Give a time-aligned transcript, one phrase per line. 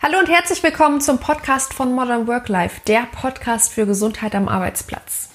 [0.00, 4.46] Hallo und herzlich willkommen zum Podcast von Modern Work Life, der Podcast für Gesundheit am
[4.46, 5.30] Arbeitsplatz.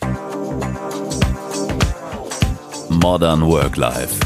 [2.88, 4.22] Modern Work Life.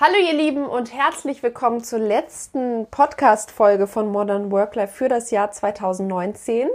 [0.00, 5.32] Hallo ihr Lieben und herzlich willkommen zur letzten Podcast-Folge von Modern Work Life für das
[5.32, 6.68] Jahr 2019.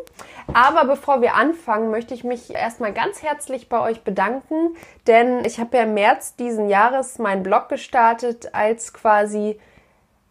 [0.54, 4.76] Aber bevor wir anfangen, möchte ich mich erstmal ganz herzlich bei euch bedanken,
[5.08, 9.58] denn ich habe ja im März diesen Jahres meinen Blog gestartet als quasi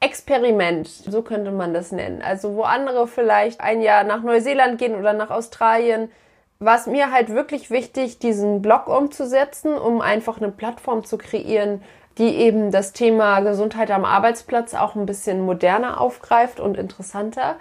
[0.05, 2.21] Experiment, so könnte man das nennen.
[2.21, 6.11] Also wo andere vielleicht ein Jahr nach Neuseeland gehen oder nach Australien,
[6.58, 11.82] war es mir halt wirklich wichtig, diesen Blog umzusetzen, um einfach eine Plattform zu kreieren,
[12.18, 17.57] die eben das Thema Gesundheit am Arbeitsplatz auch ein bisschen moderner aufgreift und interessanter.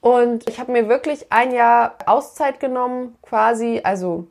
[0.00, 4.26] Und ich habe mir wirklich ein Jahr Auszeit genommen, quasi, also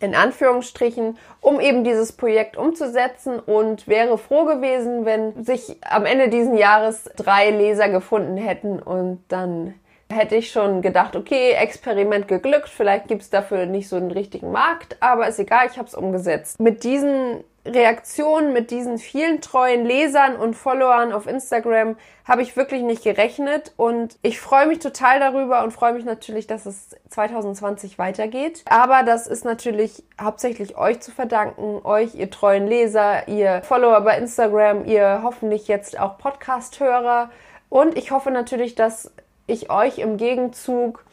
[0.00, 6.28] in Anführungsstrichen, um eben dieses Projekt umzusetzen und wäre froh gewesen, wenn sich am Ende
[6.28, 9.74] diesen Jahres drei Leser gefunden hätten und dann
[10.10, 14.96] hätte ich schon gedacht, okay, Experiment geglückt, vielleicht gibt's dafür nicht so einen richtigen Markt,
[15.00, 16.60] aber ist egal, ich habe es umgesetzt.
[16.60, 22.82] Mit diesen Reaktionen, mit diesen vielen treuen Lesern und Followern auf Instagram habe ich wirklich
[22.82, 27.98] nicht gerechnet und ich freue mich total darüber und freue mich natürlich, dass es 2020
[27.98, 28.64] weitergeht.
[28.68, 34.18] Aber das ist natürlich hauptsächlich euch zu verdanken, euch, ihr treuen Leser, ihr Follower bei
[34.18, 37.30] Instagram, ihr hoffentlich jetzt auch Podcast-Hörer
[37.70, 39.12] und ich hoffe natürlich, dass
[39.46, 41.04] ich euch im Gegenzug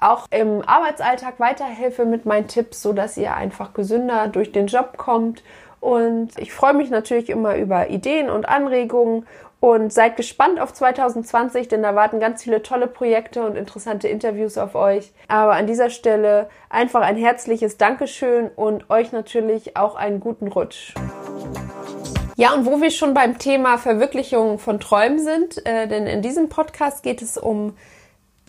[0.00, 4.96] auch im Arbeitsalltag weiterhelfe mit meinen Tipps, so dass ihr einfach gesünder durch den Job
[4.96, 5.42] kommt
[5.80, 9.26] und ich freue mich natürlich immer über Ideen und Anregungen
[9.60, 14.56] und seid gespannt auf 2020, denn da warten ganz viele tolle Projekte und interessante Interviews
[14.56, 15.12] auf euch.
[15.26, 20.94] Aber an dieser Stelle einfach ein herzliches Dankeschön und euch natürlich auch einen guten Rutsch.
[22.36, 26.48] Ja, und wo wir schon beim Thema Verwirklichung von Träumen sind, äh, denn in diesem
[26.48, 27.74] Podcast geht es um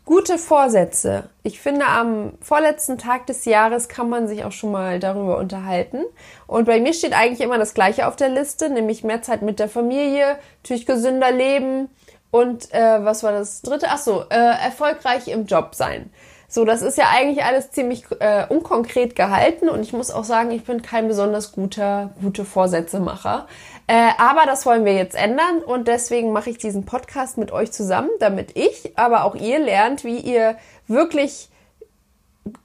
[0.09, 1.29] Gute Vorsätze.
[1.43, 5.99] Ich finde, am vorletzten Tag des Jahres kann man sich auch schon mal darüber unterhalten.
[6.47, 9.59] Und bei mir steht eigentlich immer das Gleiche auf der Liste, nämlich mehr Zeit mit
[9.59, 11.89] der Familie, natürlich gesünder leben
[12.31, 13.85] und äh, was war das dritte?
[13.89, 16.11] Ach so, äh, erfolgreich im Job sein.
[16.51, 20.49] So, das ist ja eigentlich alles ziemlich äh, unkonkret gehalten und ich muss auch sagen,
[20.49, 23.47] ich bin kein besonders guter, gute Vorsätzemacher.
[23.85, 27.71] Äh, aber das wollen wir jetzt ändern und deswegen mache ich diesen Podcast mit euch
[27.71, 30.55] zusammen, damit ich, aber auch ihr lernt, wie ihr
[30.87, 31.49] wirklich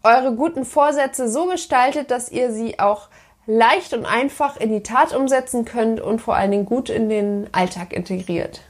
[0.02, 3.08] eure guten Vorsätze so gestaltet, dass ihr sie auch
[3.46, 7.48] leicht und einfach in die Tat umsetzen könnt und vor allen Dingen gut in den
[7.52, 8.62] Alltag integriert.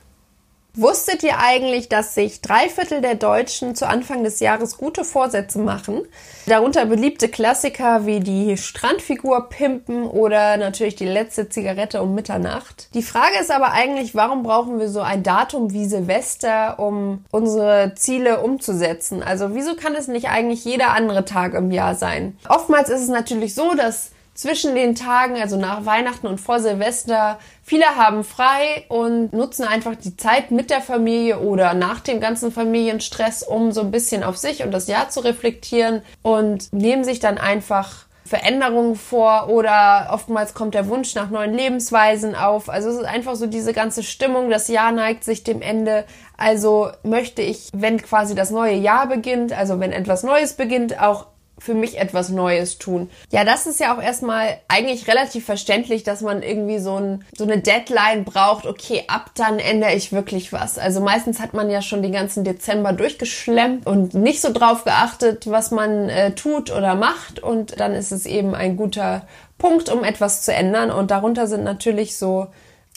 [0.77, 5.61] Wusstet ihr eigentlich, dass sich drei Viertel der Deutschen zu Anfang des Jahres gute Vorsätze
[5.61, 6.03] machen?
[6.47, 12.89] Darunter beliebte Klassiker wie die Strandfigur pimpen oder natürlich die letzte Zigarette um Mitternacht.
[12.93, 17.93] Die Frage ist aber eigentlich, warum brauchen wir so ein Datum wie Silvester, um unsere
[17.95, 19.23] Ziele umzusetzen?
[19.23, 22.37] Also wieso kann es nicht eigentlich jeder andere Tag im Jahr sein?
[22.49, 27.39] Oftmals ist es natürlich so, dass zwischen den Tagen, also nach Weihnachten und vor Silvester,
[27.63, 32.51] viele haben frei und nutzen einfach die Zeit mit der Familie oder nach dem ganzen
[32.51, 37.21] Familienstress, um so ein bisschen auf sich und das Jahr zu reflektieren und nehmen sich
[37.21, 42.71] dann einfach Veränderungen vor oder oftmals kommt der Wunsch nach neuen Lebensweisen auf.
[42.71, 46.07] Also es ist einfach so diese ganze Stimmung, das Jahr neigt sich dem Ende.
[46.39, 51.27] Also möchte ich, wenn quasi das neue Jahr beginnt, also wenn etwas Neues beginnt, auch
[51.59, 53.11] für mich etwas Neues tun.
[53.31, 57.45] Ja, das ist ja auch erstmal eigentlich relativ verständlich, dass man irgendwie so, ein, so
[57.45, 58.67] eine Deadline braucht.
[58.67, 60.79] Okay, ab dann ändere ich wirklich was.
[60.79, 65.51] Also meistens hat man ja schon den ganzen Dezember durchgeschlemmt und nicht so drauf geachtet,
[65.51, 67.41] was man äh, tut oder macht.
[67.41, 69.27] Und dann ist es eben ein guter
[69.59, 70.91] Punkt, um etwas zu ändern.
[70.91, 72.49] Und darunter sind natürlich so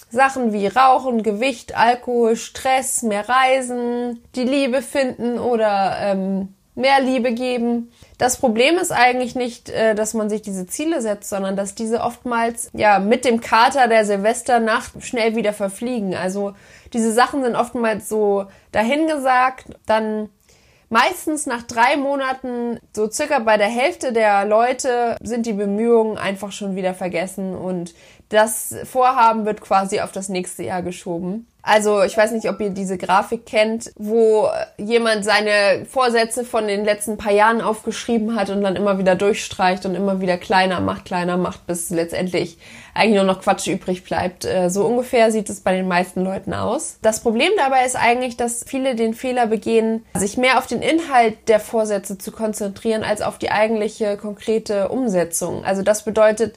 [0.09, 7.33] Sachen wie Rauchen, Gewicht, Alkohol, Stress, mehr Reisen, die Liebe finden oder ähm, mehr Liebe
[7.33, 7.91] geben.
[8.17, 12.01] Das Problem ist eigentlich nicht, äh, dass man sich diese Ziele setzt, sondern dass diese
[12.01, 16.15] oftmals ja mit dem Kater der Silvesternacht schnell wieder verfliegen.
[16.15, 16.53] Also
[16.93, 20.29] diese Sachen sind oftmals so dahingesagt, dann
[20.89, 26.51] meistens nach drei Monaten, so circa bei der Hälfte der Leute, sind die Bemühungen einfach
[26.51, 27.93] schon wieder vergessen und
[28.29, 31.47] das Vorhaben wird quasi auf das nächste Jahr geschoben.
[31.67, 34.47] Also ich weiß nicht, ob ihr diese Grafik kennt, wo
[34.77, 39.85] jemand seine Vorsätze von den letzten paar Jahren aufgeschrieben hat und dann immer wieder durchstreicht
[39.85, 42.57] und immer wieder kleiner macht, kleiner macht, bis letztendlich
[42.93, 44.45] eigentlich nur noch Quatsch übrig bleibt.
[44.45, 46.99] Äh, so ungefähr sieht es bei den meisten Leuten aus.
[47.01, 51.49] Das Problem dabei ist eigentlich, dass viele den Fehler begehen, sich mehr auf den Inhalt
[51.49, 55.65] der Vorsätze zu konzentrieren, als auf die eigentliche konkrete Umsetzung.
[55.65, 56.55] Also das bedeutet,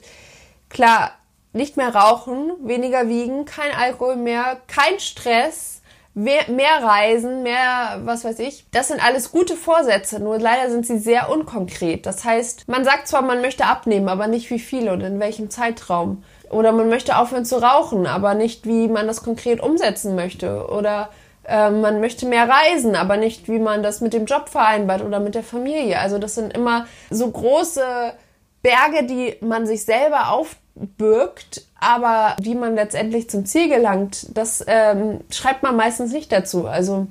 [0.69, 1.11] klar,
[1.53, 5.81] nicht mehr rauchen, weniger wiegen, kein Alkohol mehr, kein Stress,
[6.13, 8.65] mehr, mehr Reisen, mehr, was weiß ich.
[8.71, 12.05] Das sind alles gute Vorsätze, nur leider sind sie sehr unkonkret.
[12.05, 15.49] Das heißt, man sagt zwar, man möchte abnehmen, aber nicht wie viel und in welchem
[15.49, 16.23] Zeitraum.
[16.49, 20.67] Oder man möchte aufhören zu rauchen, aber nicht, wie man das konkret umsetzen möchte.
[20.67, 21.09] Oder
[21.45, 25.21] äh, man möchte mehr reisen, aber nicht, wie man das mit dem Job vereinbart oder
[25.21, 25.99] mit der Familie.
[25.99, 28.13] Also das sind immer so große
[28.61, 35.21] Berge, die man sich selber aufbürgt, aber wie man letztendlich zum Ziel gelangt, das ähm,
[35.31, 36.67] schreibt man meistens nicht dazu.
[36.67, 37.07] Also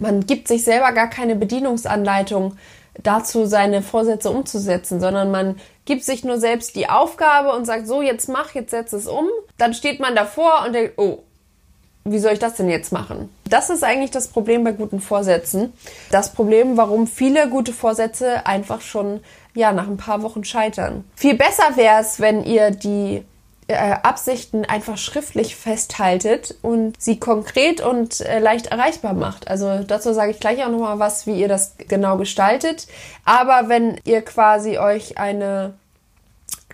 [0.00, 2.56] man gibt sich selber gar keine Bedienungsanleitung
[3.02, 8.02] dazu, seine Vorsätze umzusetzen, sondern man gibt sich nur selbst die Aufgabe und sagt, so,
[8.02, 9.28] jetzt mach, jetzt setz es um.
[9.58, 11.20] Dann steht man davor und denkt, oh,
[12.04, 13.30] wie soll ich das denn jetzt machen?
[13.48, 15.72] Das ist eigentlich das Problem bei guten Vorsätzen.
[16.10, 19.20] Das Problem, warum viele gute Vorsätze einfach schon
[19.54, 21.04] ja nach ein paar Wochen scheitern.
[21.14, 23.24] Viel besser wäre es, wenn ihr die
[23.66, 29.48] äh, Absichten einfach schriftlich festhaltet und sie konkret und äh, leicht erreichbar macht.
[29.48, 32.86] Also dazu sage ich gleich auch nochmal was, wie ihr das genau gestaltet.
[33.24, 35.74] Aber wenn ihr quasi euch eine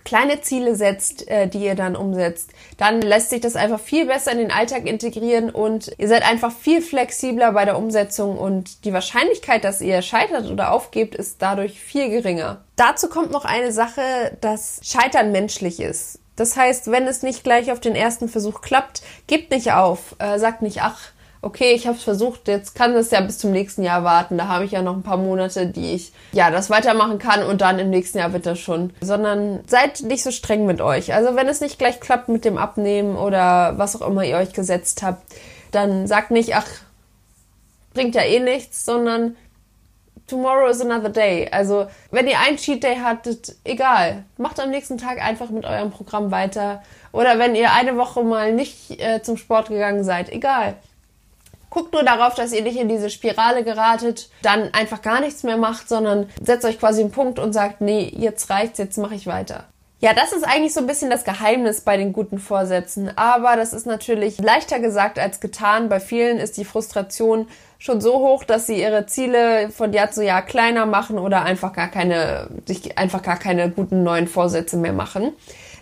[0.03, 4.31] kleine Ziele setzt, äh, die ihr dann umsetzt, dann lässt sich das einfach viel besser
[4.31, 8.93] in den Alltag integrieren und ihr seid einfach viel flexibler bei der Umsetzung und die
[8.93, 12.61] Wahrscheinlichkeit, dass ihr scheitert oder aufgebt, ist dadurch viel geringer.
[12.75, 16.19] Dazu kommt noch eine Sache, dass Scheitern menschlich ist.
[16.35, 20.39] Das heißt, wenn es nicht gleich auf den ersten Versuch klappt, gebt nicht auf, äh,
[20.39, 23.83] sagt nicht, ach, okay, ich habe es versucht, jetzt kann es ja bis zum nächsten
[23.83, 24.37] Jahr warten.
[24.37, 27.61] Da habe ich ja noch ein paar Monate, die ich ja das weitermachen kann und
[27.61, 28.93] dann im nächsten Jahr wird das schon.
[29.01, 31.13] Sondern seid nicht so streng mit euch.
[31.13, 34.53] Also wenn es nicht gleich klappt mit dem Abnehmen oder was auch immer ihr euch
[34.53, 35.23] gesetzt habt,
[35.71, 36.67] dann sagt nicht, ach,
[37.93, 39.35] bringt ja eh nichts, sondern
[40.27, 41.49] tomorrow is another day.
[41.51, 44.23] Also, wenn ihr einen Cheat Day hattet, egal.
[44.37, 46.81] Macht am nächsten Tag einfach mit eurem Programm weiter.
[47.11, 50.75] Oder wenn ihr eine Woche mal nicht äh, zum Sport gegangen seid, egal.
[51.71, 55.55] Guckt nur darauf, dass ihr nicht in diese Spirale geratet, dann einfach gar nichts mehr
[55.55, 59.25] macht, sondern setzt euch quasi einen Punkt und sagt, nee, jetzt reicht's, jetzt mache ich
[59.25, 59.63] weiter.
[60.01, 63.15] Ja, das ist eigentlich so ein bisschen das Geheimnis bei den guten Vorsätzen.
[63.17, 65.87] Aber das ist natürlich leichter gesagt als getan.
[65.87, 67.47] Bei vielen ist die Frustration
[67.77, 71.71] schon so hoch, dass sie ihre Ziele von Jahr zu Jahr kleiner machen oder einfach
[71.71, 75.31] gar keine, sich einfach gar keine guten neuen Vorsätze mehr machen.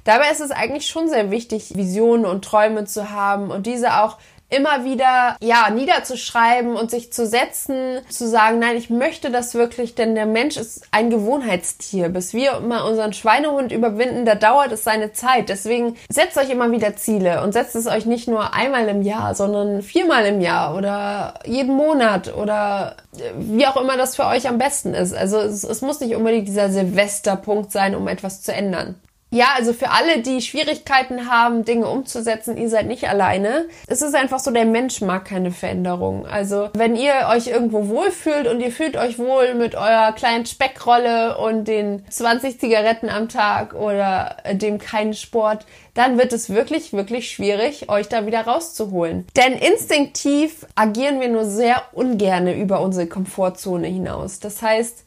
[0.03, 4.17] Dabei ist es eigentlich schon sehr wichtig, Visionen und Träume zu haben und diese auch
[4.49, 9.95] immer wieder, ja, niederzuschreiben und sich zu setzen, zu sagen, nein, ich möchte das wirklich,
[9.95, 12.09] denn der Mensch ist ein Gewohnheitstier.
[12.09, 15.49] Bis wir immer unseren Schweinehund überwinden, da dauert es seine Zeit.
[15.49, 19.35] Deswegen setzt euch immer wieder Ziele und setzt es euch nicht nur einmal im Jahr,
[19.35, 22.95] sondern viermal im Jahr oder jeden Monat oder
[23.37, 25.13] wie auch immer das für euch am besten ist.
[25.13, 28.95] Also es, es muss nicht unbedingt dieser Silvesterpunkt sein, um etwas zu ändern.
[29.31, 33.67] Ja, also für alle, die Schwierigkeiten haben, Dinge umzusetzen, ihr seid nicht alleine.
[33.85, 36.25] Es ist einfach so, der Mensch mag keine Veränderung.
[36.25, 41.37] Also wenn ihr euch irgendwo wohlfühlt und ihr fühlt euch wohl mit eurer kleinen Speckrolle
[41.37, 47.29] und den 20 Zigaretten am Tag oder dem keinen Sport, dann wird es wirklich, wirklich
[47.29, 49.27] schwierig, euch da wieder rauszuholen.
[49.35, 54.39] Denn instinktiv agieren wir nur sehr ungerne über unsere Komfortzone hinaus.
[54.39, 55.03] Das heißt,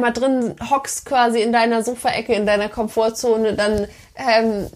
[0.00, 3.86] mal drin hockst quasi in deiner Sofaecke, in deiner Komfortzone, dann
[4.16, 4.66] ähm,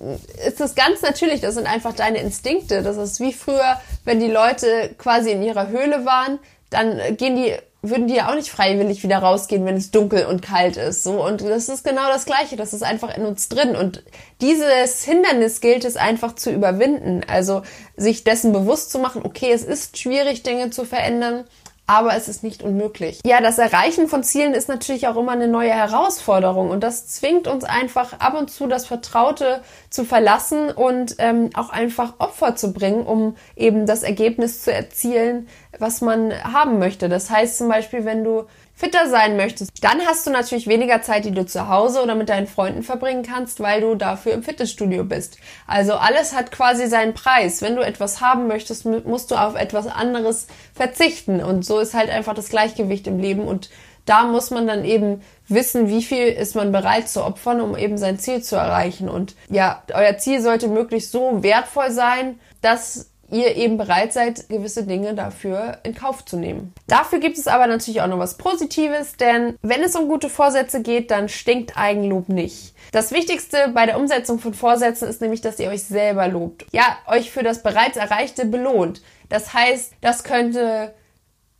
[0.47, 1.41] ist das ganz natürlich.
[1.41, 2.82] Das sind einfach deine Instinkte.
[2.82, 6.38] Das ist wie früher, wenn die Leute quasi in ihrer Höhle waren,
[6.71, 7.55] dann gehen die
[7.91, 11.04] würden die ja auch nicht freiwillig wieder rausgehen, wenn es dunkel und kalt ist.
[11.04, 12.57] So und das ist genau das Gleiche.
[12.57, 14.02] Das ist einfach in uns drin und
[14.40, 17.23] dieses Hindernis gilt es einfach zu überwinden.
[17.28, 17.62] Also
[17.97, 19.23] sich dessen bewusst zu machen.
[19.25, 21.45] Okay, es ist schwierig, Dinge zu verändern
[21.87, 23.21] aber es ist nicht unmöglich.
[23.26, 27.47] Ja, das Erreichen von Zielen ist natürlich auch immer eine neue Herausforderung und das zwingt
[27.47, 32.73] uns einfach ab und zu das Vertraute zu verlassen und ähm, auch einfach Opfer zu
[32.73, 35.49] bringen, um eben das Ergebnis zu erzielen,
[35.79, 37.09] was man haben möchte.
[37.09, 41.25] Das heißt zum Beispiel, wenn du fitter sein möchtest, dann hast du natürlich weniger Zeit,
[41.25, 45.04] die du zu Hause oder mit deinen Freunden verbringen kannst, weil du dafür im Fitnessstudio
[45.04, 45.38] bist.
[45.66, 47.62] Also alles hat quasi seinen Preis.
[47.62, 51.43] Wenn du etwas haben möchtest, musst du auf etwas anderes verzichten.
[51.43, 53.47] Und so ist halt einfach das Gleichgewicht im Leben.
[53.47, 53.71] Und
[54.07, 57.97] da muss man dann eben wissen, wie viel ist man bereit zu opfern, um eben
[57.97, 59.09] sein Ziel zu erreichen.
[59.09, 64.85] Und ja, euer Ziel sollte möglichst so wertvoll sein, dass ihr eben bereit seid, gewisse
[64.85, 66.73] Dinge dafür in Kauf zu nehmen.
[66.87, 70.83] Dafür gibt es aber natürlich auch noch was Positives, denn wenn es um gute Vorsätze
[70.83, 72.75] geht, dann stinkt Eigenlob nicht.
[72.93, 76.66] Das Wichtigste bei der Umsetzung von Vorsätzen ist nämlich, dass ihr euch selber lobt.
[76.73, 79.02] Ja, euch für das bereits Erreichte belohnt.
[79.28, 80.95] Das heißt, das könnte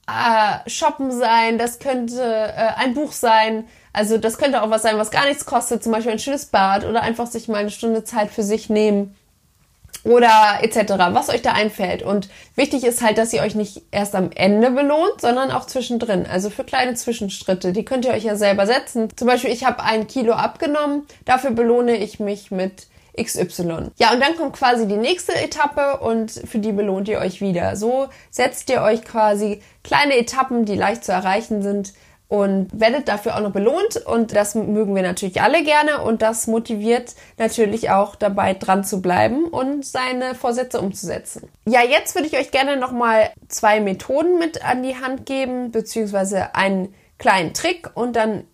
[0.06, 4.99] äh, shoppen sein, das könnte äh, ein Buch sein, also das könnte auch was sein,
[4.99, 8.04] was gar nichts kostet, zum Beispiel ein schönes Bad oder einfach sich mal eine Stunde
[8.04, 9.16] Zeit für sich nehmen
[10.04, 12.02] oder etc., was euch da einfällt.
[12.02, 16.26] Und wichtig ist halt, dass ihr euch nicht erst am Ende belohnt, sondern auch zwischendrin.
[16.26, 17.73] Also für kleine Zwischenschritte.
[17.73, 19.08] Die könnt ihr euch ja selber setzen.
[19.16, 21.06] Zum Beispiel, ich habe ein Kilo abgenommen.
[21.25, 22.87] Dafür belohne ich mich mit
[23.20, 23.90] XY.
[23.96, 27.76] Ja, und dann kommt quasi die nächste Etappe und für die belohnt ihr euch wieder.
[27.76, 31.94] So setzt ihr euch quasi kleine Etappen, die leicht zu erreichen sind,
[32.28, 36.47] und werdet dafür auch noch belohnt und das mögen wir natürlich alle gerne und das
[36.47, 41.49] motiviert natürlich auch dabei dran zu bleiben und seine Vorsätze umzusetzen.
[41.66, 46.54] Ja, jetzt würde ich euch gerne nochmal zwei Methoden mit an die Hand geben, beziehungsweise
[46.54, 48.45] einen kleinen Trick und dann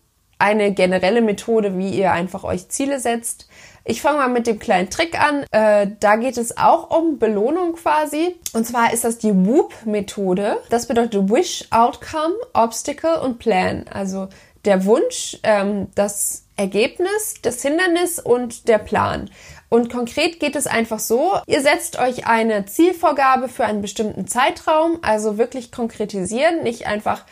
[0.40, 3.48] eine generelle Methode, wie ihr einfach euch Ziele setzt.
[3.84, 5.44] Ich fange mal mit dem kleinen Trick an.
[5.50, 8.36] Äh, da geht es auch um Belohnung quasi.
[8.52, 10.58] Und zwar ist das die WOOP-Methode.
[10.68, 13.86] Das bedeutet Wish, Outcome, Obstacle und Plan.
[13.92, 14.28] Also
[14.64, 19.30] der Wunsch, ähm, das Ergebnis, das Hindernis und der Plan.
[19.70, 24.98] Und konkret geht es einfach so, ihr setzt euch eine Zielvorgabe für einen bestimmten Zeitraum,
[25.00, 27.24] also wirklich konkretisieren, nicht einfach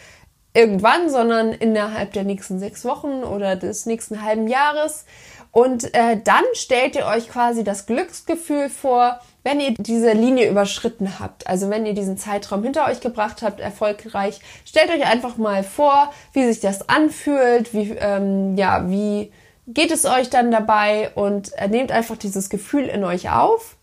[0.54, 5.04] irgendwann, sondern innerhalb der nächsten sechs Wochen oder des nächsten halben Jahres.
[5.52, 11.18] Und äh, dann stellt ihr euch quasi das Glücksgefühl vor, wenn ihr diese Linie überschritten
[11.18, 11.46] habt.
[11.46, 16.12] Also wenn ihr diesen Zeitraum hinter euch gebracht habt, erfolgreich, stellt euch einfach mal vor,
[16.32, 19.32] wie sich das anfühlt, wie, ähm, ja, wie
[19.66, 23.76] geht es euch dann dabei und äh, nehmt einfach dieses Gefühl in euch auf.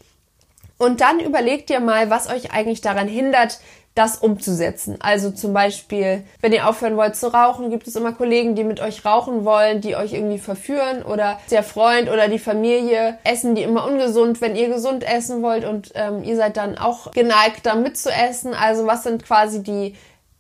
[0.78, 3.60] Und dann überlegt ihr mal, was euch eigentlich daran hindert,
[3.96, 4.98] das umzusetzen.
[5.00, 8.82] Also zum Beispiel, wenn ihr aufhören wollt zu rauchen, gibt es immer Kollegen, die mit
[8.82, 13.64] euch rauchen wollen, die euch irgendwie verführen oder der Freund oder die Familie essen die
[13.64, 17.76] immer ungesund, wenn ihr gesund essen wollt und ähm, ihr seid dann auch geneigt, da
[17.76, 18.54] mitzuessen.
[18.54, 19.96] Also was sind quasi die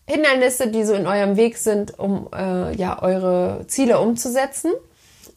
[0.05, 4.71] Hindernisse, die so in eurem Weg sind, um äh, ja eure Ziele umzusetzen?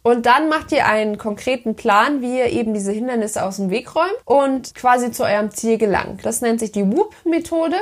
[0.02, 3.94] Und dann macht ihr einen konkreten Plan, wie ihr eben diese Hindernisse aus dem Weg
[3.94, 6.24] räumt und quasi zu eurem Ziel gelangt.
[6.24, 7.76] Das nennt sich die Whoop-Methode.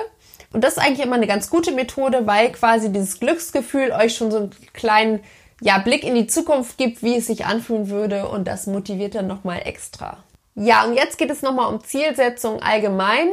[0.52, 4.30] Und das ist eigentlich immer eine ganz gute Methode, weil quasi dieses Glücksgefühl euch schon
[4.30, 5.20] so einen kleinen
[5.60, 9.26] ja, Blick in die Zukunft gibt, wie es sich anfühlen würde und das motiviert dann
[9.26, 10.18] nochmal extra.
[10.54, 13.28] Ja, und jetzt geht es nochmal um Zielsetzung allgemein.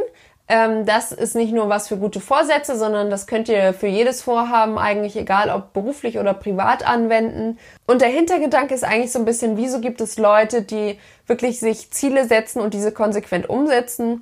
[0.50, 4.22] Ähm, das ist nicht nur was für gute Vorsätze, sondern das könnt ihr für jedes
[4.22, 7.58] Vorhaben eigentlich, egal ob beruflich oder privat, anwenden.
[7.88, 11.92] Und der Hintergedanke ist eigentlich so ein bisschen, wieso gibt es Leute, die wirklich sich
[11.92, 14.22] Ziele setzen und diese konsequent umsetzen?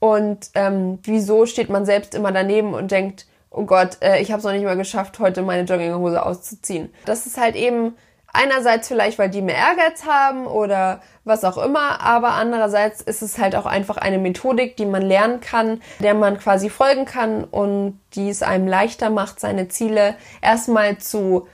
[0.00, 4.38] Und ähm, wieso steht man selbst immer daneben und denkt, oh Gott, äh, ich habe
[4.38, 6.92] es noch nicht mal geschafft, heute meine Jogginghose auszuziehen.
[7.04, 7.96] Das ist halt eben
[8.32, 13.38] einerseits vielleicht, weil die mehr Ehrgeiz haben oder was auch immer, aber andererseits ist es
[13.38, 17.98] halt auch einfach eine Methodik, die man lernen kann, der man quasi folgen kann und
[18.14, 21.48] die es einem leichter macht, seine Ziele erstmal zu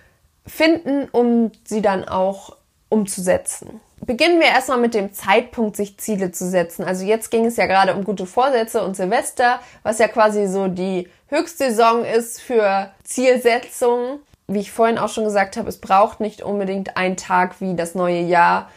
[0.46, 2.56] finden, um sie dann auch
[2.88, 3.80] umzusetzen.
[4.06, 6.84] Beginnen wir erstmal mit dem Zeitpunkt, sich Ziele zu setzen.
[6.84, 10.68] Also jetzt ging es ja gerade um gute Vorsätze und Silvester, was ja quasi so
[10.68, 14.18] die Höchstsaison ist für Zielsetzungen.
[14.46, 17.94] Wie ich vorhin auch schon gesagt habe, es braucht nicht unbedingt einen Tag wie das
[17.94, 18.68] neue Jahr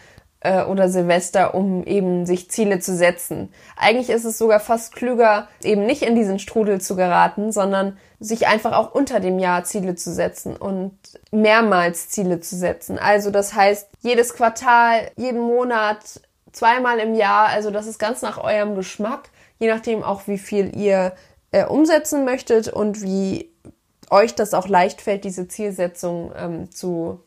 [0.42, 3.50] äh, oder Silvester, um eben sich Ziele zu setzen.
[3.76, 8.48] Eigentlich ist es sogar fast klüger, eben nicht in diesen Strudel zu geraten, sondern sich
[8.48, 10.98] einfach auch unter dem Jahr Ziele zu setzen und
[11.32, 12.98] mehrmals Ziele zu setzen.
[12.98, 18.38] Also das heißt, jedes Quartal, jeden Monat, zweimal im Jahr, also das ist ganz nach
[18.38, 19.30] eurem Geschmack,
[19.60, 21.14] je nachdem auch, wie viel ihr
[21.52, 23.52] äh, umsetzen möchtet und wie
[24.10, 27.22] euch das auch leicht fällt, diese Zielsetzung ähm, zu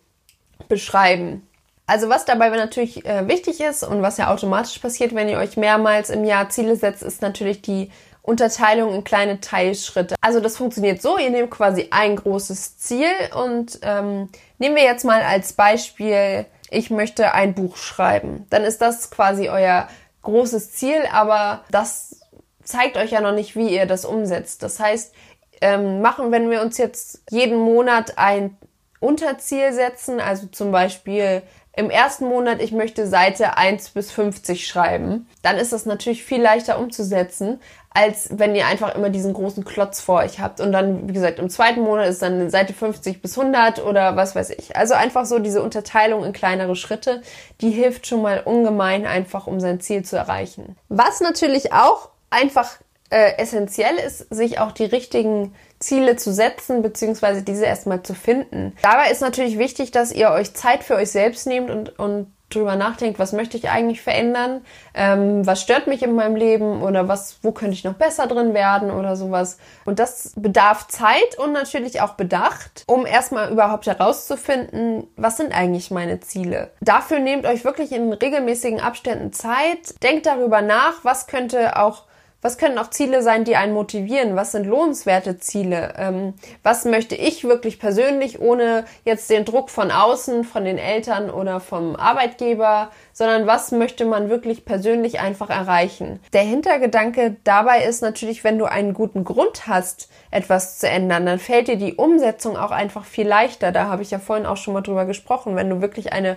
[0.69, 1.47] beschreiben.
[1.91, 5.57] Also was dabei natürlich äh, wichtig ist und was ja automatisch passiert, wenn ihr euch
[5.57, 7.91] mehrmals im Jahr Ziele setzt, ist natürlich die
[8.23, 10.15] Unterteilung in kleine Teilschritte.
[10.21, 14.29] Also das funktioniert so, ihr nehmt quasi ein großes Ziel und ähm,
[14.59, 18.47] nehmen wir jetzt mal als Beispiel, ich möchte ein Buch schreiben.
[18.51, 19.89] Dann ist das quasi euer
[20.23, 22.21] großes Ziel, aber das
[22.63, 24.63] zeigt euch ja noch nicht, wie ihr das umsetzt.
[24.63, 25.13] Das heißt,
[25.61, 28.57] ähm, machen, wenn wir uns jetzt jeden Monat ein
[29.01, 31.43] Unterziel setzen, also zum Beispiel
[31.81, 36.41] im ersten Monat, ich möchte Seite 1 bis 50 schreiben, dann ist das natürlich viel
[36.41, 37.59] leichter umzusetzen,
[37.93, 40.61] als wenn ihr einfach immer diesen großen Klotz vor euch habt.
[40.61, 44.37] Und dann, wie gesagt, im zweiten Monat ist dann Seite 50 bis 100 oder was
[44.37, 44.77] weiß ich.
[44.77, 47.23] Also einfach so diese Unterteilung in kleinere Schritte,
[47.61, 50.77] die hilft schon mal ungemein einfach, um sein Ziel zu erreichen.
[50.89, 52.77] Was natürlich auch einfach
[53.11, 58.77] äh, essentiell ist, sich auch die richtigen Ziele zu setzen, beziehungsweise diese erstmal zu finden.
[58.83, 62.77] Dabei ist natürlich wichtig, dass ihr euch Zeit für euch selbst nehmt und, und drüber
[62.77, 64.63] nachdenkt, was möchte ich eigentlich verändern,
[64.95, 68.55] ähm, was stört mich in meinem Leben oder was, wo könnte ich noch besser drin
[68.55, 69.59] werden oder sowas.
[69.85, 75.91] Und das bedarf Zeit und natürlich auch Bedacht, um erstmal überhaupt herauszufinden, was sind eigentlich
[75.91, 76.73] meine Ziele.
[76.81, 82.05] Dafür nehmt euch wirklich in regelmäßigen Abständen Zeit, denkt darüber nach, was könnte auch
[82.43, 84.35] was können auch Ziele sein, die einen motivieren?
[84.35, 85.95] Was sind lohnenswerte Ziele?
[85.99, 91.31] Ähm, was möchte ich wirklich persönlich, ohne jetzt den Druck von außen, von den Eltern
[91.31, 96.21] oder vom Arbeitgeber, sondern was möchte man wirklich persönlich einfach erreichen?
[96.33, 101.39] Der Hintergedanke dabei ist natürlich, wenn du einen guten Grund hast, etwas zu ändern, dann
[101.39, 103.71] fällt dir die Umsetzung auch einfach viel leichter.
[103.71, 105.57] Da habe ich ja vorhin auch schon mal drüber gesprochen.
[105.57, 106.37] Wenn du wirklich eine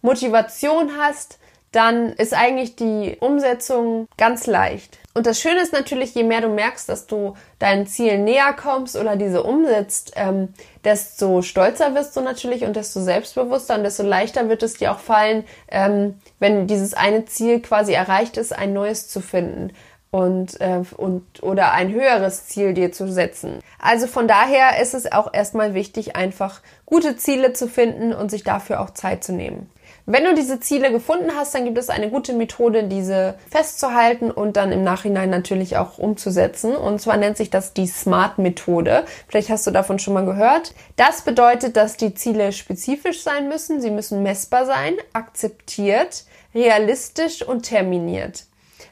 [0.00, 1.38] Motivation hast,
[1.72, 4.98] dann ist eigentlich die Umsetzung ganz leicht.
[5.14, 8.96] Und das Schöne ist natürlich, je mehr du merkst, dass du deinen Zielen näher kommst
[8.96, 10.48] oder diese umsetzt, ähm,
[10.84, 15.00] desto stolzer wirst du natürlich und desto selbstbewusster und desto leichter wird es dir auch
[15.00, 19.72] fallen, ähm, wenn dieses eine Ziel quasi erreicht ist, ein neues zu finden
[20.10, 23.60] und, äh, und oder ein höheres Ziel dir zu setzen.
[23.78, 28.44] Also von daher ist es auch erstmal wichtig, einfach gute Ziele zu finden und sich
[28.44, 29.70] dafür auch Zeit zu nehmen.
[30.04, 34.56] Wenn du diese Ziele gefunden hast, dann gibt es eine gute Methode, diese festzuhalten und
[34.56, 36.74] dann im Nachhinein natürlich auch umzusetzen.
[36.74, 39.04] Und zwar nennt sich das die SMART-Methode.
[39.28, 40.74] Vielleicht hast du davon schon mal gehört.
[40.96, 43.80] Das bedeutet, dass die Ziele spezifisch sein müssen.
[43.80, 48.46] Sie müssen messbar sein, akzeptiert, realistisch und terminiert.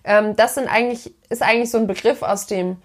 [0.04, 2.76] Ähm, das sind eigentlich, ist eigentlich so ein Begriff aus dem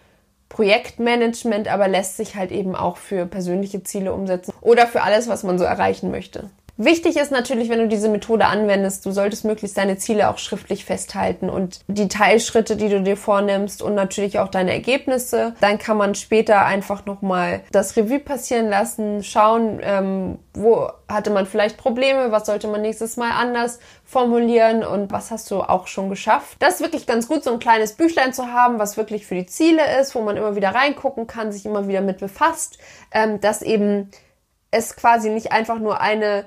[0.50, 5.44] Projektmanagement, aber lässt sich halt eben auch für persönliche Ziele umsetzen oder für alles, was
[5.44, 6.50] man so erreichen möchte.
[6.78, 10.84] Wichtig ist natürlich, wenn du diese Methode anwendest, du solltest möglichst deine Ziele auch schriftlich
[10.84, 15.56] festhalten und die Teilschritte, die du dir vornimmst und natürlich auch deine Ergebnisse.
[15.62, 21.46] Dann kann man später einfach nochmal das Revue passieren lassen, schauen, ähm, wo hatte man
[21.46, 26.10] vielleicht Probleme, was sollte man nächstes Mal anders formulieren und was hast du auch schon
[26.10, 26.58] geschafft.
[26.60, 29.46] Das ist wirklich ganz gut, so ein kleines Büchlein zu haben, was wirklich für die
[29.46, 32.80] Ziele ist, wo man immer wieder reingucken kann, sich immer wieder mit befasst,
[33.14, 34.12] ähm, dass eben
[34.72, 36.46] es quasi nicht einfach nur eine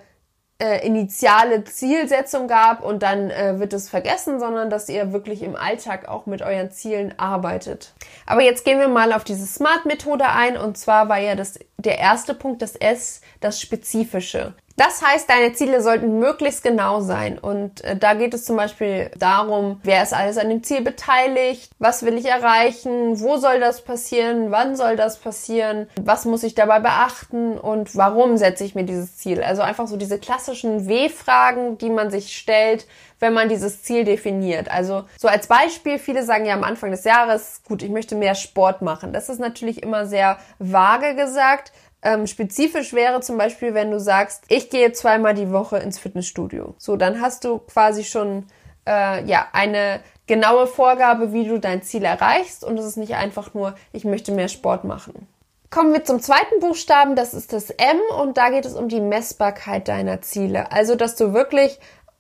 [0.61, 5.55] äh, initiale Zielsetzung gab und dann äh, wird es vergessen, sondern dass ihr wirklich im
[5.55, 7.95] Alltag auch mit euren Zielen arbeitet.
[8.27, 11.99] Aber jetzt gehen wir mal auf diese Smart-Methode ein und zwar war ja das der
[11.99, 14.55] erste Punkt, das S, das Spezifische.
[14.78, 17.36] Das heißt, deine Ziele sollten möglichst genau sein.
[17.36, 21.73] Und äh, da geht es zum Beispiel darum, wer ist alles an dem Ziel beteiligt,
[21.80, 26.54] was will ich erreichen, wo soll das passieren, wann soll das passieren, was muss ich
[26.54, 29.43] dabei beachten und warum setze ich mir dieses Ziel.
[29.43, 32.86] Also einfach so diese klassischen W-Fragen, die man sich stellt,
[33.19, 34.71] wenn man dieses Ziel definiert.
[34.71, 38.36] Also so als Beispiel, viele sagen ja am Anfang des Jahres, gut, ich möchte mehr
[38.36, 39.12] Sport machen.
[39.12, 41.73] Das ist natürlich immer sehr vage gesagt.
[42.02, 46.75] Ähm, spezifisch wäre zum Beispiel, wenn du sagst, ich gehe zweimal die Woche ins Fitnessstudio.
[46.78, 48.47] So, dann hast du quasi schon
[48.87, 53.54] äh, ja eine genaue Vorgabe, wie du dein Ziel erreichst und es ist nicht einfach
[53.54, 55.26] nur, ich möchte mehr Sport machen.
[55.71, 59.02] Kommen wir zum zweiten Buchstaben, das ist das M und da geht es um die
[59.02, 60.73] Messbarkeit deiner Ziele.
[60.73, 61.78] Also, dass du wirklich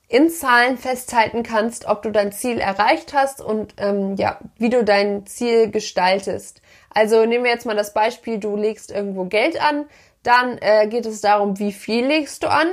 [0.08, 4.82] in Zahlen festhalten kannst, ob du dein Ziel erreicht hast und ähm, ja, wie du
[4.82, 6.62] dein Ziel gestaltest.
[6.90, 9.84] Also nehmen wir jetzt mal das Beispiel, du legst irgendwo Geld an,
[10.22, 12.68] dann äh, geht es darum, wie viel legst du an,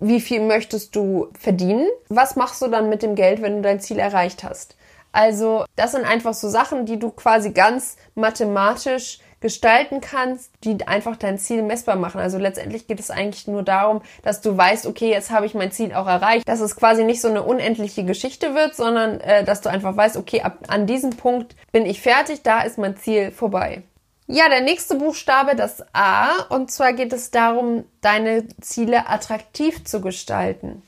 [0.00, 3.80] wie viel möchtest du verdienen, was machst du dann mit dem Geld, wenn du dein
[3.80, 4.76] Ziel erreicht hast.
[5.10, 11.16] Also das sind einfach so Sachen, die du quasi ganz mathematisch gestalten kannst, die einfach
[11.16, 12.20] dein Ziel messbar machen.
[12.20, 15.70] Also letztendlich geht es eigentlich nur darum, dass du weißt, okay, jetzt habe ich mein
[15.70, 19.60] Ziel auch erreicht, dass es quasi nicht so eine unendliche Geschichte wird, sondern äh, dass
[19.60, 23.30] du einfach weißt, okay, ab an diesem Punkt bin ich fertig, da ist mein Ziel
[23.30, 23.82] vorbei.
[24.30, 30.02] Ja, der nächste Buchstabe, das A, und zwar geht es darum, deine Ziele attraktiv zu
[30.02, 30.82] gestalten.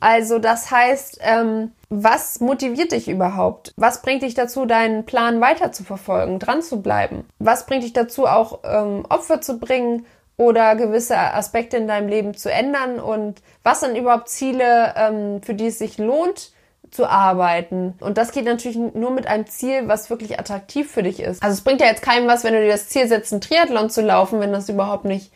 [0.00, 3.72] Also das heißt, ähm, was motiviert dich überhaupt?
[3.76, 7.24] Was bringt dich dazu, deinen Plan weiter zu verfolgen, dran zu bleiben?
[7.38, 12.34] Was bringt dich dazu, auch ähm, Opfer zu bringen oder gewisse Aspekte in deinem Leben
[12.34, 12.98] zu ändern?
[12.98, 16.52] Und was sind überhaupt Ziele, ähm, für die es sich lohnt,
[16.90, 17.94] zu arbeiten.
[18.00, 21.42] Und das geht natürlich nur mit einem Ziel, was wirklich attraktiv für dich ist.
[21.42, 23.90] Also es bringt ja jetzt keinem was, wenn du dir das Ziel setzt, einen Triathlon
[23.90, 25.30] zu laufen, wenn das überhaupt nicht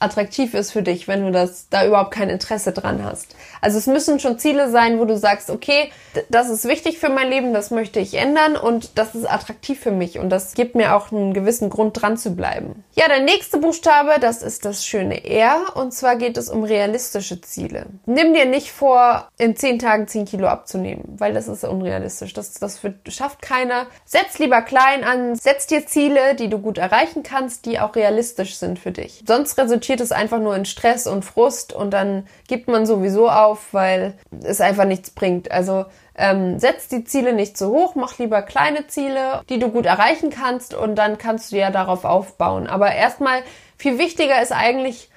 [0.00, 3.36] attraktiv ist für dich, wenn du das da überhaupt kein Interesse dran hast.
[3.60, 5.92] Also es müssen schon Ziele sein, wo du sagst, okay,
[6.30, 9.90] das ist wichtig für mein Leben, das möchte ich ändern und das ist attraktiv für
[9.90, 12.82] mich und das gibt mir auch einen gewissen Grund dran zu bleiben.
[12.94, 17.40] Ja, der nächste Buchstabe, das ist das schöne R und zwar geht es um realistische
[17.42, 17.86] Ziele.
[18.06, 22.32] Nimm dir nicht vor, in zehn Tagen zehn Kilo abzunehmen, weil das ist unrealistisch.
[22.32, 23.86] Das, das wird, schafft keiner.
[24.06, 28.56] Setz lieber klein an, setz dir Ziele, die du gut erreichen kannst, die auch realistisch
[28.56, 29.22] sind für dich.
[29.26, 33.28] Sonst resultiert resultiert es einfach nur in Stress und Frust und dann gibt man sowieso
[33.28, 35.50] auf, weil es einfach nichts bringt.
[35.50, 39.86] Also ähm, setz die Ziele nicht zu hoch, mach lieber kleine Ziele, die du gut
[39.86, 42.68] erreichen kannst und dann kannst du ja darauf aufbauen.
[42.68, 43.42] Aber erstmal
[43.76, 45.10] viel wichtiger ist eigentlich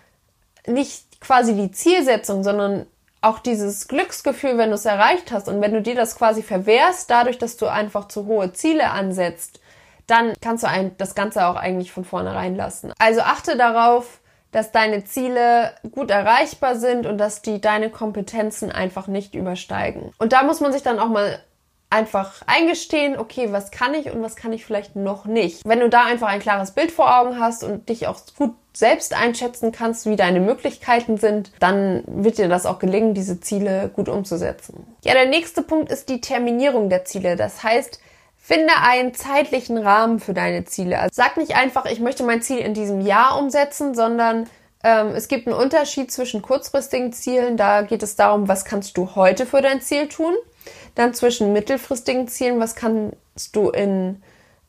[0.66, 2.88] nicht quasi die Zielsetzung, sondern
[3.22, 7.12] auch dieses Glücksgefühl, wenn du es erreicht hast und wenn du dir das quasi verwehrst,
[7.12, 9.60] dadurch, dass du einfach zu hohe Ziele ansetzt,
[10.08, 12.92] dann kannst du ein, das Ganze auch eigentlich von vornherein lassen.
[13.00, 14.20] Also achte darauf,
[14.54, 20.14] dass deine Ziele gut erreichbar sind und dass die deine Kompetenzen einfach nicht übersteigen.
[20.18, 21.40] Und da muss man sich dann auch mal
[21.90, 25.62] einfach eingestehen, okay, was kann ich und was kann ich vielleicht noch nicht.
[25.64, 29.14] Wenn du da einfach ein klares Bild vor Augen hast und dich auch gut selbst
[29.14, 34.10] einschätzen kannst, wie deine Möglichkeiten sind, dann wird dir das auch gelingen, diese Ziele gut
[34.10, 34.88] umzusetzen.
[35.04, 37.36] Ja, der nächste Punkt ist die Terminierung der Ziele.
[37.36, 38.00] Das heißt,
[38.46, 41.00] Finde einen zeitlichen Rahmen für deine Ziele.
[41.00, 44.50] Also sag nicht einfach, ich möchte mein Ziel in diesem Jahr umsetzen, sondern
[44.84, 47.56] ähm, es gibt einen Unterschied zwischen kurzfristigen Zielen.
[47.56, 50.34] Da geht es darum, was kannst du heute für dein Ziel tun.
[50.94, 53.16] Dann zwischen mittelfristigen Zielen, was kannst
[53.56, 54.22] du in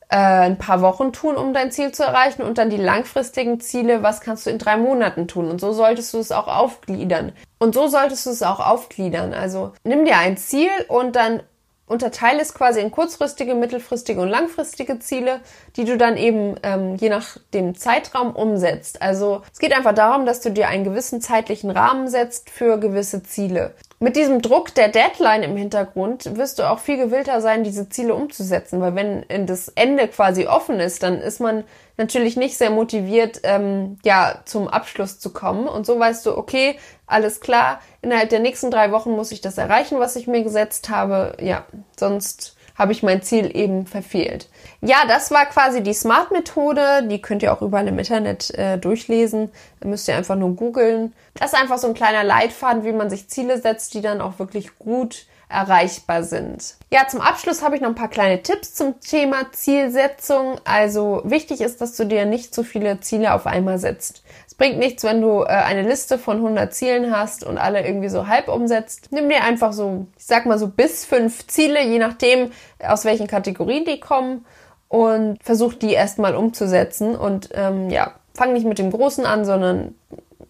[0.07, 2.43] äh, ein paar Wochen tun, um dein Ziel zu erreichen.
[2.43, 5.49] Und dann die langfristigen Ziele, was kannst du in drei Monaten tun.
[5.49, 7.33] Und so solltest du es auch aufgliedern.
[7.59, 9.33] Und so solltest du es auch aufgliedern.
[9.33, 11.43] Also nimm dir ein Ziel und dann
[11.87, 15.41] unterteile es quasi in kurzfristige, mittelfristige und langfristige Ziele,
[15.75, 19.01] die du dann eben ähm, je nach dem Zeitraum umsetzt.
[19.01, 23.23] Also es geht einfach darum, dass du dir einen gewissen zeitlichen Rahmen setzt für gewisse
[23.23, 23.73] Ziele.
[24.05, 28.13] Mit diesem Druck der Deadline im Hintergrund wirst du auch viel gewillter sein, diese Ziele
[28.13, 31.63] umzusetzen, weil wenn das Ende quasi offen ist, dann ist man
[31.97, 35.67] natürlich nicht sehr motiviert, ähm, ja, zum Abschluss zu kommen.
[35.67, 39.57] Und so weißt du, okay, alles klar, innerhalb der nächsten drei Wochen muss ich das
[39.57, 41.35] erreichen, was ich mir gesetzt habe.
[41.41, 41.65] Ja,
[41.97, 44.49] sonst habe ich mein Ziel eben verfehlt.
[44.81, 47.07] Ja, das war quasi die Smart-Methode.
[47.07, 49.49] Die könnt ihr auch überall im Internet äh, durchlesen.
[49.79, 51.13] Da müsst ihr einfach nur googeln.
[51.33, 54.39] Das ist einfach so ein kleiner Leitfaden, wie man sich Ziele setzt, die dann auch
[54.39, 56.75] wirklich gut erreichbar sind.
[56.91, 60.59] Ja, zum Abschluss habe ich noch ein paar kleine Tipps zum Thema Zielsetzung.
[60.65, 64.23] Also wichtig ist, dass du dir nicht zu viele Ziele auf einmal setzt.
[64.55, 68.07] Es bringt nichts, wenn du äh, eine Liste von 100 Zielen hast und alle irgendwie
[68.07, 69.09] so halb umsetzt.
[69.11, 73.27] Nimm dir einfach so, ich sag mal so bis fünf Ziele, je nachdem, aus welchen
[73.27, 74.45] Kategorien die kommen
[74.87, 79.93] und versuch die erstmal umzusetzen und ähm, ja, fang nicht mit dem Großen an, sondern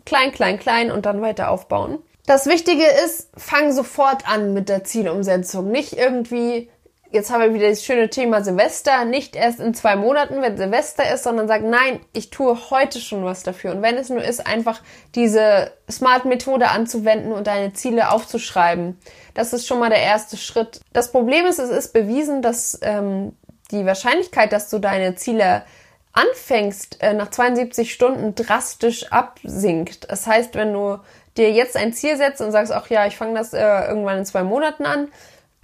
[0.05, 1.97] klein, klein, klein und dann weiter aufbauen.
[2.27, 5.71] Das Wichtige ist, fang sofort an mit der Zielumsetzung.
[5.71, 6.69] Nicht irgendwie,
[7.15, 11.11] jetzt haben wir wieder das schöne Thema Silvester, nicht erst in zwei Monaten, wenn Silvester
[11.11, 13.71] ist, sondern sag, nein, ich tue heute schon was dafür.
[13.71, 14.81] Und wenn es nur ist, einfach
[15.15, 18.99] diese Smart-Methode anzuwenden und deine Ziele aufzuschreiben.
[19.33, 20.81] Das ist schon mal der erste Schritt.
[20.93, 23.35] Das Problem ist, es ist bewiesen, dass ähm,
[23.71, 25.63] die Wahrscheinlichkeit, dass du deine Ziele
[26.11, 30.11] anfängst, äh, nach 72 Stunden drastisch absinkt.
[30.11, 30.99] Das heißt, wenn du
[31.37, 34.25] dir jetzt ein Ziel setzt und sagst, ach ja, ich fange das äh, irgendwann in
[34.25, 35.09] zwei Monaten an,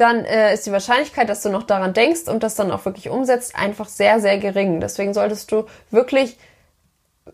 [0.02, 3.10] dann äh, ist die Wahrscheinlichkeit, dass du noch daran denkst und das dann auch wirklich
[3.10, 4.82] umsetzt, einfach sehr, sehr gering.
[4.82, 6.38] Deswegen solltest du wirklich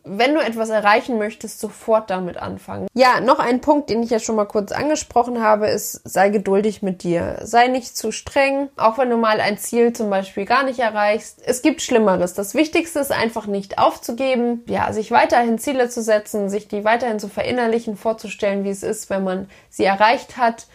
[0.03, 2.87] wenn du etwas erreichen möchtest, sofort damit anfangen.
[2.93, 6.81] Ja, noch ein Punkt, den ich ja schon mal kurz angesprochen habe, ist, sei geduldig
[6.81, 7.39] mit dir.
[7.43, 11.41] Sei nicht zu streng, auch wenn du mal ein Ziel zum Beispiel gar nicht erreichst.
[11.45, 12.33] Es gibt Schlimmeres.
[12.33, 17.19] Das Wichtigste ist einfach nicht aufzugeben, ja, sich weiterhin Ziele zu setzen, sich die weiterhin
[17.19, 20.67] zu verinnerlichen, vorzustellen, wie es ist, wenn man sie erreicht hat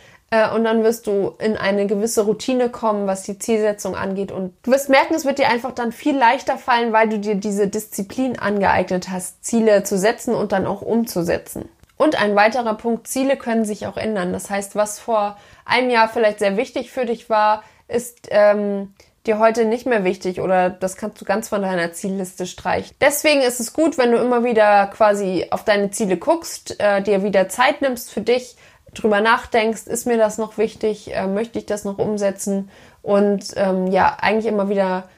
[0.55, 4.33] und dann wirst du in eine gewisse Routine kommen, was die Zielsetzung angeht.
[4.33, 7.35] Und du wirst merken, es wird dir einfach dann viel leichter fallen, weil du dir
[7.35, 11.69] diese Disziplin angeeignet hast, Ziele zu setzen und dann auch umzusetzen.
[11.99, 14.33] Und ein weiterer Punkt, Ziele können sich auch ändern.
[14.33, 18.95] Das heißt, was vor einem Jahr vielleicht sehr wichtig für dich war, ist ähm,
[19.27, 22.97] dir heute nicht mehr wichtig oder das kannst du ganz von deiner Zielliste streichen.
[23.01, 27.23] Deswegen ist es gut, wenn du immer wieder quasi auf deine Ziele guckst, äh, dir
[27.23, 28.57] wieder Zeit nimmst für dich
[28.95, 32.71] drüber nachdenkst, ist mir das noch wichtig, äh, möchte ich das noch umsetzen
[33.03, 35.09] und ähm, ja, eigentlich immer wieder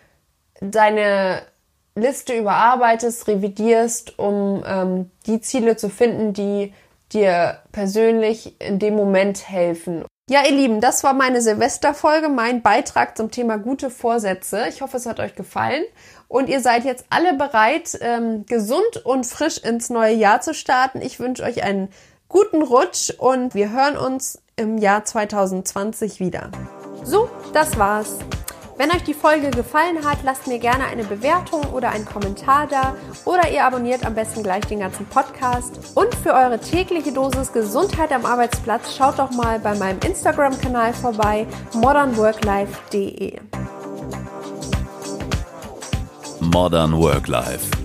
[0.61, 1.43] deine
[1.97, 6.73] Liste überarbeitest, revidierst, um ähm, die Ziele zu finden, die
[7.13, 10.05] dir persönlich in dem Moment helfen.
[10.29, 14.65] Ja, ihr Lieben, das war meine Silvesterfolge, mein Beitrag zum Thema gute Vorsätze.
[14.71, 15.85] Ich hoffe, es hat euch gefallen
[16.29, 21.03] und ihr seid jetzt alle bereit, ähm, gesund und frisch ins neue Jahr zu starten.
[21.03, 21.91] Ich wünsche euch einen
[22.35, 26.51] guten Rutsch und wir hören uns im Jahr 2020 wieder.
[27.05, 28.19] So, das war's.
[28.77, 32.97] Wenn euch die Folge gefallen hat, lasst mir gerne eine Bewertung oder einen Kommentar da
[33.25, 35.79] oder ihr abonniert am besten gleich den ganzen Podcast.
[35.95, 41.47] Und für eure tägliche Dosis Gesundheit am Arbeitsplatz schaut doch mal bei meinem Instagram-Kanal vorbei
[41.73, 43.39] modernworklife.de.
[46.41, 47.84] Modern Work Life